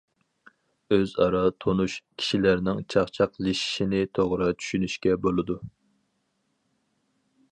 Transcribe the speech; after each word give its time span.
ئۆزئارا 0.95 1.41
تونۇش 1.65 1.97
كىشىلەرنىڭ 2.21 2.79
چاقچاقلىشىشىنى 2.95 4.01
توغرا 4.19 4.49
چۈشىنىشكە 4.65 5.15
بولىدۇ. 5.27 5.61